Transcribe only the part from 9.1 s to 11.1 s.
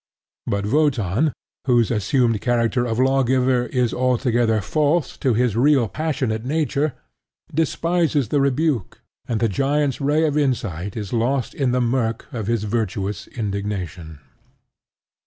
and the giant's ray of insight